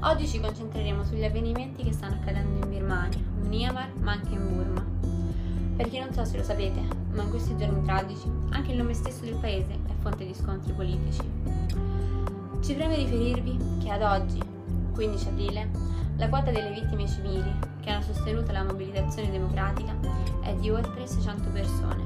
Oggi 0.00 0.28
ci 0.28 0.38
concentreremo 0.38 1.02
sugli 1.02 1.24
avvenimenti 1.24 1.82
che 1.82 1.92
stanno 1.92 2.14
accadendo 2.14 2.64
in 2.64 2.70
Birmania, 2.70 3.18
Myanmar, 3.42 3.90
ma 3.98 4.12
anche 4.12 4.32
in 4.32 4.46
Burma. 4.46 4.84
Perché 5.76 5.98
non 5.98 6.12
so 6.12 6.24
se 6.24 6.36
lo 6.36 6.44
sapete, 6.44 6.80
ma 7.10 7.24
in 7.24 7.30
questi 7.30 7.56
giorni 7.56 7.82
tragici 7.82 8.30
anche 8.50 8.70
il 8.70 8.76
nome 8.76 8.94
stesso 8.94 9.24
del 9.24 9.34
paese 9.40 9.72
è 9.72 9.92
fonte 10.00 10.24
di 10.24 10.34
scontri 10.34 10.72
politici. 10.72 11.28
Ci 12.62 12.74
preme 12.74 12.94
riferirvi 12.94 13.58
che 13.82 13.90
ad 13.90 14.02
oggi, 14.02 14.40
15 14.94 15.28
aprile, 15.28 15.68
la 16.16 16.28
quota 16.28 16.52
delle 16.52 16.70
vittime 16.70 17.08
civili 17.08 17.52
che 17.80 17.90
hanno 17.90 18.02
sostenuto 18.02 18.52
la 18.52 18.62
mobilitazione 18.62 19.32
democratica 19.32 19.96
è 20.42 20.54
di 20.54 20.70
oltre 20.70 21.08
600 21.08 21.50
persone. 21.50 22.04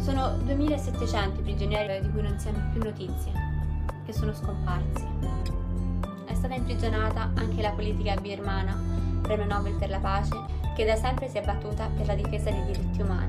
Sono 0.00 0.36
2700 0.44 1.40
i 1.40 1.42
prigionieri 1.42 2.02
di 2.02 2.10
cui 2.10 2.20
non 2.20 2.38
si 2.38 2.48
hanno 2.48 2.68
più 2.70 2.82
notizie, 2.82 3.32
che 4.04 4.12
sono 4.12 4.34
scomparsi. 4.34 5.59
Stata 6.40 6.54
imprigionata 6.54 7.32
anche 7.34 7.60
la 7.60 7.72
politica 7.72 8.18
birmana, 8.18 8.74
premio 9.20 9.44
Nobel 9.44 9.74
per 9.74 9.90
la 9.90 9.98
pace, 9.98 10.34
che 10.74 10.86
da 10.86 10.96
sempre 10.96 11.28
si 11.28 11.36
è 11.36 11.44
battuta 11.44 11.90
per 11.94 12.06
la 12.06 12.14
difesa 12.14 12.50
dei 12.50 12.64
diritti 12.64 13.02
umani. 13.02 13.28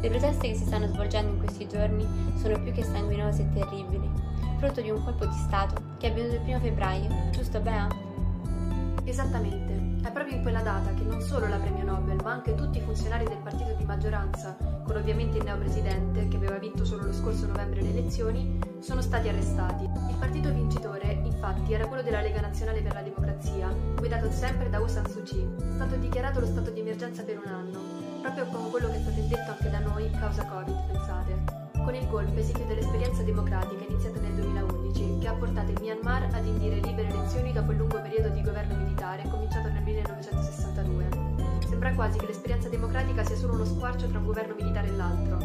Le 0.00 0.08
proteste 0.10 0.48
che 0.48 0.56
si 0.56 0.64
stanno 0.64 0.88
svolgendo 0.88 1.34
in 1.34 1.38
questi 1.38 1.68
giorni 1.68 2.04
sono 2.34 2.60
più 2.60 2.72
che 2.72 2.82
sanguinose 2.82 3.42
e 3.42 3.52
terribili, 3.52 4.10
frutto 4.58 4.80
di 4.80 4.90
un 4.90 5.04
colpo 5.04 5.24
di 5.24 5.36
Stato 5.36 5.80
che 5.98 6.08
è 6.08 6.10
avvenuto 6.10 6.34
il 6.34 6.40
primo 6.40 6.58
febbraio, 6.58 7.08
giusto 7.30 7.60
Bea? 7.60 8.11
Esattamente, 9.12 9.74
è 10.04 10.10
proprio 10.10 10.36
in 10.36 10.40
quella 10.40 10.62
data 10.62 10.94
che 10.94 11.02
non 11.02 11.20
solo 11.20 11.46
la 11.46 11.58
premio 11.58 11.84
Nobel, 11.84 12.16
ma 12.22 12.32
anche 12.32 12.54
tutti 12.54 12.78
i 12.78 12.80
funzionari 12.80 13.26
del 13.26 13.42
partito 13.42 13.74
di 13.74 13.84
maggioranza, 13.84 14.56
con 14.82 14.96
ovviamente 14.96 15.36
il 15.36 15.44
neopresidente 15.44 16.28
che 16.28 16.36
aveva 16.36 16.56
vinto 16.56 16.86
solo 16.86 17.04
lo 17.04 17.12
scorso 17.12 17.46
novembre 17.46 17.82
le 17.82 17.90
elezioni, 17.90 18.58
sono 18.80 19.02
stati 19.02 19.28
arrestati. 19.28 19.84
Il 19.84 20.16
partito 20.18 20.50
vincitore, 20.50 21.20
infatti, 21.24 21.74
era 21.74 21.86
quello 21.88 22.02
della 22.02 22.22
Lega 22.22 22.40
Nazionale 22.40 22.80
per 22.80 22.94
la 22.94 23.02
Democrazia, 23.02 23.68
guidato 23.96 24.30
sempre 24.30 24.70
da 24.70 24.78
Aung 24.78 24.88
San 24.88 25.06
Suu 25.06 25.22
Kyi. 25.24 25.56
È 25.58 25.74
stato 25.74 25.96
dichiarato 25.96 26.40
lo 26.40 26.46
stato 26.46 26.70
di 26.70 26.80
emergenza 26.80 27.22
per 27.22 27.36
un 27.36 27.52
anno, 27.52 27.78
proprio 28.22 28.46
come 28.46 28.70
quello 28.70 28.88
che 28.88 28.96
è 28.96 29.00
stato 29.00 29.20
indetto 29.20 29.50
anche 29.50 29.68
da 29.68 29.78
noi 29.80 30.10
causa 30.12 30.46
Covid, 30.46 30.86
pensate. 30.90 31.60
Con 31.84 31.94
il 31.94 32.08
golpe 32.08 32.42
si 32.42 32.52
chiude 32.54 32.76
l'esperienza 32.76 33.22
democratica 33.22 33.84
iniziata 33.86 34.20
nel 34.20 34.34
2011, 34.34 35.18
che 35.18 35.21
ha 35.21 35.21
portato 35.42 35.72
il 35.72 35.80
Myanmar 35.80 36.28
ad 36.34 36.46
indire 36.46 36.76
libere 36.76 37.08
elezioni 37.08 37.52
dopo 37.52 37.72
il 37.72 37.78
lungo 37.78 38.00
periodo 38.00 38.28
di 38.28 38.42
governo 38.42 38.76
militare 38.76 39.28
cominciato 39.28 39.68
nel 39.70 39.82
1962. 39.82 41.08
Sembra 41.66 41.92
quasi 41.94 42.16
che 42.16 42.26
l'esperienza 42.26 42.68
democratica 42.68 43.24
sia 43.24 43.34
solo 43.34 43.54
uno 43.54 43.64
squarcio 43.64 44.06
tra 44.06 44.20
un 44.20 44.24
governo 44.26 44.54
militare 44.54 44.86
e 44.86 44.92
l'altro. 44.92 45.38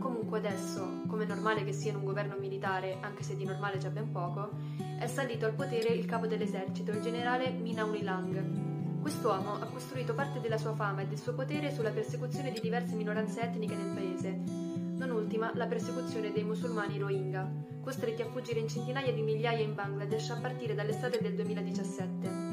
Comunque 0.00 0.38
adesso, 0.38 1.02
come 1.06 1.22
è 1.22 1.26
normale 1.28 1.62
che 1.62 1.72
sia 1.72 1.92
in 1.92 1.98
un 1.98 2.04
governo 2.04 2.34
militare, 2.36 2.98
anche 3.00 3.22
se 3.22 3.36
di 3.36 3.44
normale 3.44 3.78
c'è 3.78 3.90
ben 3.90 4.10
poco, 4.10 4.50
è 4.98 5.06
salito 5.06 5.46
al 5.46 5.54
potere 5.54 5.94
il 5.94 6.04
capo 6.04 6.26
dell'esercito, 6.26 6.90
il 6.90 7.00
generale 7.00 7.50
Min 7.50 7.78
Aung 7.78 7.94
Hlaing. 7.94 9.02
Quest'uomo 9.02 9.52
ha 9.52 9.66
costruito 9.66 10.14
parte 10.14 10.40
della 10.40 10.58
sua 10.58 10.74
fama 10.74 11.02
e 11.02 11.06
del 11.06 11.18
suo 11.18 11.34
potere 11.34 11.72
sulla 11.72 11.90
persecuzione 11.90 12.50
di 12.50 12.58
diverse 12.58 12.96
minoranze 12.96 13.40
etniche 13.40 13.76
nel 13.76 13.94
paese, 13.94 14.81
non 15.06 15.16
ultima 15.16 15.50
la 15.54 15.66
persecuzione 15.66 16.30
dei 16.30 16.44
musulmani 16.44 16.96
Rohingya, 16.98 17.50
costretti 17.80 18.22
a 18.22 18.26
fuggire 18.26 18.60
in 18.60 18.68
centinaia 18.68 19.12
di 19.12 19.22
migliaia 19.22 19.64
in 19.64 19.74
Bangladesh 19.74 20.30
a 20.30 20.38
partire 20.40 20.74
dall'estate 20.74 21.18
del 21.20 21.34
2017. 21.34 22.50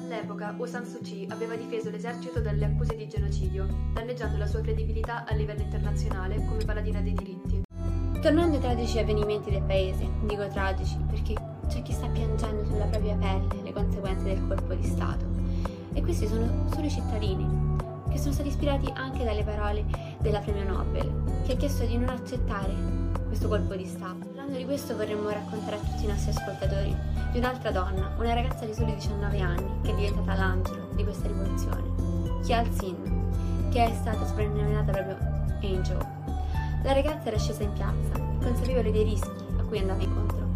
All'epoca 0.00 0.48
Aung 0.48 0.64
San 0.64 0.86
Suu 0.86 1.00
Kyi 1.02 1.26
aveva 1.28 1.54
difeso 1.54 1.90
l'esercito 1.90 2.40
dalle 2.40 2.64
accuse 2.64 2.96
di 2.96 3.06
genocidio, 3.06 3.66
danneggiando 3.92 4.38
la 4.38 4.46
sua 4.46 4.62
credibilità 4.62 5.26
a 5.26 5.34
livello 5.34 5.60
internazionale 5.60 6.36
come 6.46 6.64
paladina 6.64 7.00
dei 7.00 7.12
diritti. 7.12 7.62
Tornando 8.22 8.56
ai 8.56 8.62
tragici 8.62 8.98
avvenimenti 8.98 9.50
del 9.50 9.62
paese, 9.62 10.08
dico 10.22 10.46
tragici 10.48 10.96
perché 11.10 11.34
c'è 11.68 11.82
chi 11.82 11.92
sta 11.92 12.08
piangendo 12.08 12.64
sulla 12.64 12.86
propria 12.86 13.16
pelle 13.16 13.62
le 13.62 13.72
conseguenze 13.72 14.24
del 14.24 14.46
colpo 14.46 14.72
di 14.72 14.84
Stato. 14.84 15.26
E 15.92 16.00
questi 16.00 16.26
sono 16.26 16.66
solo 16.72 16.86
i 16.86 16.90
cittadini, 16.90 17.71
che 18.12 18.18
sono 18.18 18.32
stati 18.32 18.48
ispirati 18.48 18.92
anche 18.94 19.24
dalle 19.24 19.42
parole 19.42 19.84
della 20.18 20.40
premio 20.40 20.64
Nobel, 20.64 21.42
che 21.44 21.52
ha 21.52 21.56
chiesto 21.56 21.84
di 21.84 21.96
non 21.96 22.10
accettare 22.10 22.72
questo 23.26 23.48
colpo 23.48 23.74
di 23.74 23.86
Stato. 23.86 24.26
Parlando 24.26 24.56
di 24.58 24.64
questo 24.64 24.94
vorremmo 24.94 25.30
raccontare 25.30 25.76
a 25.76 25.78
tutti 25.78 26.04
i 26.04 26.08
nostri 26.08 26.30
ascoltatori 26.30 26.94
di 27.32 27.38
un'altra 27.38 27.70
donna, 27.70 28.14
una 28.18 28.34
ragazza 28.34 28.66
di 28.66 28.74
soli 28.74 28.94
19 28.94 29.40
anni, 29.40 29.80
che 29.82 29.92
è 29.92 29.94
diventata 29.94 30.34
l'angelo 30.34 30.90
di 30.94 31.02
questa 31.02 31.26
rivoluzione, 31.26 32.40
Kial 32.42 32.70
Sin, 32.78 33.68
che 33.70 33.84
è 33.86 33.94
stata 33.94 34.26
soprannominata 34.26 34.92
proprio 34.92 35.16
Angel. 35.62 35.96
La 36.84 36.92
ragazza 36.92 37.28
era 37.28 37.38
scesa 37.38 37.62
in 37.62 37.72
piazza, 37.72 38.20
consapevole 38.42 38.92
dei 38.92 39.04
rischi 39.04 39.44
a 39.58 39.62
cui 39.62 39.78
andava 39.78 40.02
incontro, 40.02 40.46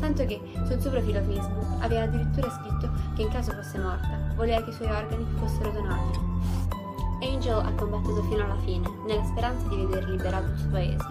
tanto 0.00 0.24
che 0.24 0.40
sul 0.66 0.80
suo 0.80 0.90
profilo 0.90 1.20
Facebook 1.20 1.82
aveva 1.82 2.04
addirittura 2.04 2.50
scritto 2.50 2.90
che 3.14 3.22
in 3.22 3.28
caso 3.28 3.52
fosse 3.52 3.78
morta, 3.78 4.18
voleva 4.34 4.62
che 4.62 4.70
i 4.70 4.72
suoi 4.72 4.88
organi 4.88 5.26
fossero 5.36 5.70
donati. 5.70 6.18
Angel 7.34 7.58
ha 7.58 7.72
combattuto 7.72 8.22
fino 8.22 8.44
alla 8.44 8.58
fine, 8.58 8.88
nella 9.06 9.24
speranza 9.24 9.66
di 9.66 9.74
vedere 9.74 10.08
liberato 10.08 10.52
il 10.52 10.58
suo 10.58 10.70
paese. 10.70 11.04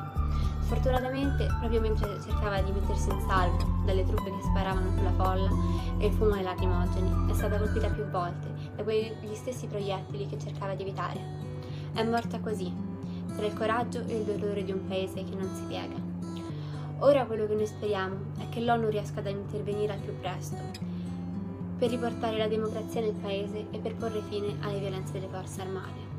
Sfortunatamente, 0.61 1.47
proprio 1.59 1.81
mentre 1.81 2.21
cercava 2.21 2.61
di 2.61 2.71
mettersi 2.71 3.09
in 3.09 3.19
salvo 3.27 3.81
dalle 3.85 4.05
truppe 4.05 4.31
che 4.31 4.41
sparavano 4.41 4.89
sulla 4.95 5.11
folla 5.11 5.49
e 5.97 6.07
il 6.07 6.13
fumo 6.13 6.31
dei 6.31 6.43
lacrimogeni, 6.43 7.29
è 7.29 7.33
stata 7.33 7.57
colpita 7.57 7.89
più 7.89 8.05
volte 8.05 8.47
da 8.73 8.83
quegli 8.83 9.33
stessi 9.33 9.67
proiettili 9.67 10.25
che 10.27 10.39
cercava 10.39 10.73
di 10.75 10.83
evitare. 10.83 11.19
È 11.91 12.01
morta 12.03 12.39
così, 12.39 12.73
tra 13.35 13.45
il 13.45 13.53
coraggio 13.53 13.99
e 14.07 14.15
il 14.15 14.23
dolore 14.23 14.63
di 14.63 14.71
un 14.71 14.87
paese 14.87 15.25
che 15.25 15.35
non 15.35 15.53
si 15.53 15.63
piega. 15.63 15.95
Ora 16.99 17.25
quello 17.25 17.45
che 17.47 17.55
noi 17.55 17.67
speriamo 17.67 18.15
è 18.39 18.47
che 18.47 18.61
l'ONU 18.61 18.87
riesca 18.87 19.19
ad 19.19 19.27
intervenire 19.27 19.91
al 19.91 19.99
più 19.99 20.17
presto 20.17 20.55
per 21.77 21.89
riportare 21.89 22.37
la 22.37 22.47
democrazia 22.47 23.01
nel 23.01 23.11
paese 23.11 23.67
e 23.71 23.77
per 23.79 23.95
porre 23.95 24.21
fine 24.29 24.55
alle 24.61 24.79
violenze 24.79 25.11
delle 25.11 25.27
forze 25.27 25.59
armate. 25.59 26.12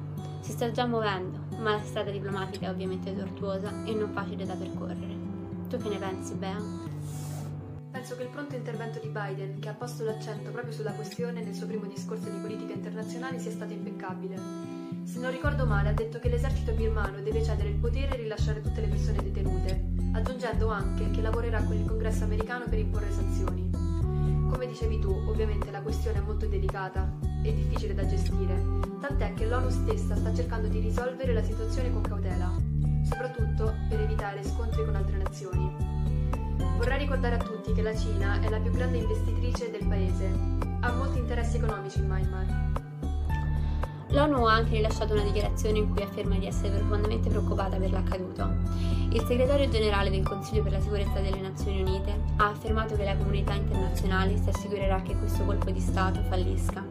Si 0.44 0.52
sta 0.52 0.70
già 0.70 0.84
muovendo, 0.84 1.38
ma 1.56 1.70
la 1.70 1.82
strada 1.82 2.10
diplomatica 2.10 2.66
è 2.66 2.70
ovviamente 2.70 3.16
tortuosa 3.16 3.82
e 3.86 3.94
non 3.94 4.10
facile 4.12 4.44
da 4.44 4.52
percorrere. 4.52 5.16
Tu 5.70 5.78
che 5.78 5.88
ne 5.88 5.96
pensi, 5.96 6.34
Bea? 6.34 6.60
Penso 7.90 8.14
che 8.14 8.24
il 8.24 8.28
pronto 8.28 8.54
intervento 8.54 8.98
di 8.98 9.08
Biden, 9.08 9.58
che 9.58 9.70
ha 9.70 9.72
posto 9.72 10.04
l'accento 10.04 10.50
proprio 10.50 10.74
sulla 10.74 10.92
questione 10.92 11.42
nel 11.42 11.54
suo 11.54 11.66
primo 11.66 11.86
discorso 11.86 12.28
di 12.28 12.36
politica 12.36 12.74
internazionale, 12.74 13.38
sia 13.38 13.52
stato 13.52 13.72
impeccabile. 13.72 14.36
Se 15.04 15.18
non 15.18 15.30
ricordo 15.30 15.64
male, 15.64 15.88
ha 15.88 15.94
detto 15.94 16.18
che 16.18 16.28
l'esercito 16.28 16.72
birmano 16.72 17.22
deve 17.22 17.42
cedere 17.42 17.70
il 17.70 17.76
potere 17.76 18.12
e 18.12 18.20
rilasciare 18.20 18.60
tutte 18.60 18.82
le 18.82 18.88
persone 18.88 19.22
detenute, 19.22 19.82
aggiungendo 20.12 20.68
anche 20.68 21.10
che 21.10 21.22
lavorerà 21.22 21.62
con 21.62 21.74
il 21.74 21.86
congresso 21.86 22.24
americano 22.24 22.66
per 22.68 22.80
imporre 22.80 23.10
sanzioni. 23.10 23.93
Come 24.50 24.66
dicevi 24.66 24.98
tu, 24.98 25.10
ovviamente 25.28 25.70
la 25.70 25.80
questione 25.80 26.18
è 26.18 26.22
molto 26.22 26.46
delicata 26.46 27.12
e 27.42 27.54
difficile 27.54 27.94
da 27.94 28.06
gestire, 28.06 28.62
tant'è 29.00 29.34
che 29.34 29.46
l'ONU 29.46 29.70
stessa 29.70 30.16
sta 30.16 30.32
cercando 30.34 30.68
di 30.68 30.80
risolvere 30.80 31.32
la 31.32 31.42
situazione 31.42 31.92
con 31.92 32.02
cautela, 32.02 32.50
soprattutto 33.02 33.74
per 33.88 34.00
evitare 34.00 34.44
scontri 34.44 34.84
con 34.84 34.94
altre 34.94 35.16
nazioni. 35.18 35.70
Vorrei 36.76 36.98
ricordare 36.98 37.36
a 37.36 37.42
tutti 37.42 37.72
che 37.72 37.82
la 37.82 37.96
Cina 37.96 38.40
è 38.40 38.48
la 38.48 38.60
più 38.60 38.70
grande 38.70 38.98
investitrice 38.98 39.70
del 39.70 39.86
paese, 39.86 40.30
ha 40.80 40.92
molti 40.92 41.18
interessi 41.18 41.56
economici 41.56 41.98
in 41.98 42.06
Myanmar 42.06 42.82
L'ONU 44.14 44.44
ha 44.44 44.54
anche 44.54 44.76
rilasciato 44.76 45.12
una 45.12 45.24
dichiarazione 45.24 45.78
in 45.78 45.92
cui 45.92 46.04
afferma 46.04 46.36
di 46.36 46.46
essere 46.46 46.78
profondamente 46.78 47.28
preoccupata 47.28 47.78
per 47.78 47.90
l'accaduto. 47.90 48.48
Il 49.10 49.24
segretario 49.26 49.68
generale 49.68 50.08
del 50.08 50.22
Consiglio 50.22 50.62
per 50.62 50.70
la 50.70 50.80
sicurezza 50.80 51.18
delle 51.18 51.40
Nazioni 51.40 51.80
Unite 51.80 52.16
ha 52.36 52.46
affermato 52.46 52.94
che 52.94 53.04
la 53.04 53.16
comunità 53.16 53.54
internazionale 53.54 54.36
si 54.36 54.48
assicurerà 54.48 55.02
che 55.02 55.16
questo 55.16 55.42
colpo 55.44 55.68
di 55.70 55.80
Stato 55.80 56.20
fallisca. 56.28 56.84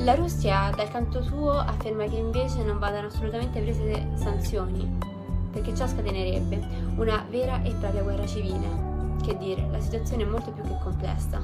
La 0.00 0.14
Russia, 0.14 0.70
dal 0.76 0.90
canto 0.90 1.22
suo, 1.22 1.52
afferma 1.52 2.04
che 2.04 2.16
invece 2.16 2.62
non 2.62 2.78
vadano 2.78 3.06
assolutamente 3.06 3.62
prese 3.62 4.06
sanzioni, 4.16 4.86
perché 5.50 5.74
ciò 5.74 5.86
scatenerebbe 5.86 6.66
una 6.96 7.24
vera 7.30 7.62
e 7.62 7.72
propria 7.80 8.02
guerra 8.02 8.26
civile. 8.26 8.92
Che 9.24 9.38
dire, 9.38 9.66
la 9.70 9.80
situazione 9.80 10.24
è 10.24 10.26
molto 10.26 10.50
più 10.50 10.64
che 10.64 10.76
complessa. 10.82 11.40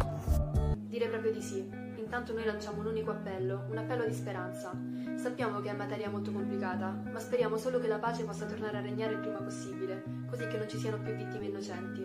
Dire 0.87 1.09
proprio 1.09 1.33
di 1.33 1.41
sì. 1.41 1.90
Intanto 2.11 2.33
noi 2.33 2.45
lanciamo 2.45 2.81
un 2.81 2.87
unico 2.87 3.13
appello, 3.13 3.67
un 3.71 3.79
appello 3.79 4.05
di 4.05 4.13
speranza. 4.13 4.73
Sappiamo 5.15 5.61
che 5.61 5.71
è 5.71 5.73
materia 5.75 6.11
molto 6.11 6.33
complicata, 6.33 6.89
ma 7.09 7.21
speriamo 7.21 7.57
solo 7.57 7.79
che 7.79 7.87
la 7.87 8.01
pace 8.01 8.25
possa 8.25 8.47
tornare 8.47 8.79
a 8.79 8.81
regnare 8.81 9.13
il 9.13 9.21
prima 9.21 9.39
possibile, 9.39 10.03
così 10.29 10.45
che 10.49 10.59
non 10.59 10.69
ci 10.69 10.77
siano 10.77 10.99
più 10.99 11.15
vittime 11.15 11.47
innocenti. 11.47 12.05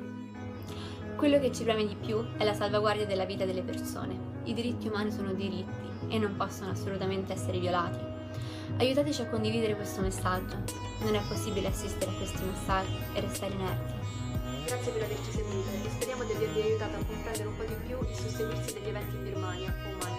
Quello 1.16 1.40
che 1.40 1.52
ci 1.52 1.64
preme 1.64 1.88
di 1.88 1.96
più 1.96 2.24
è 2.38 2.44
la 2.44 2.54
salvaguardia 2.54 3.08
della 3.08 3.26
vita 3.26 3.46
delle 3.46 3.64
persone. 3.64 4.16
I 4.44 4.54
diritti 4.54 4.90
umani 4.90 5.12
sono 5.12 5.34
diritti 5.34 5.90
e 6.10 6.20
non 6.20 6.36
possono 6.36 6.70
assolutamente 6.70 7.34
essere 7.34 7.58
violati. 7.58 7.98
Aiutateci 8.78 9.24
a 9.24 9.28
condividere 9.28 9.76
questo 9.76 10.02
messaggio. 10.02 10.56
Non 11.00 11.16
è 11.16 11.22
possibile 11.28 11.70
assistere 11.70 12.12
a 12.12 12.14
questi 12.14 12.44
massacri 12.46 12.96
e 13.16 13.22
restare 13.22 13.54
inerti. 13.54 13.94
Grazie 14.68 14.92
per 14.92 15.02
averci 15.02 15.32
seguito 15.32 15.70
e 15.84 15.90
speriamo 15.90 16.24
di 16.26 16.32
avervi 16.32 16.45
aiutato 17.36 17.42
a 17.42 17.44
comprendere 17.44 17.48
un 17.48 17.56
po' 17.56 17.64
di 17.64 17.76
più 17.86 18.00
il 18.10 18.16
susseguirsi 18.16 18.74
degli 18.74 18.88
eventi 18.88 19.16
in 19.16 19.24
Birmania 19.24 19.70
o 19.70 19.96
Myanmar. 19.98 20.15